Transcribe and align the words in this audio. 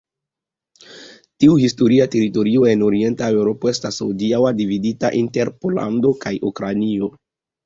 Tiu 1.43 1.57
historia 1.63 2.07
teritorio 2.15 2.63
en 2.71 2.85
Orienta 2.87 3.27
Eŭropo 3.35 3.71
estas 3.73 4.01
hodiaŭ 4.07 4.41
dividita 4.63 5.13
inter 5.21 5.53
Pollando 5.61 6.15
kaj 6.27 6.35
Ukrainio. 6.53 7.13